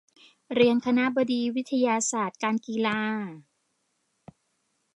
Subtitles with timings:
[0.53, 2.99] เรียน คณบดีคณะวิทยาศาสตร์การกีฬา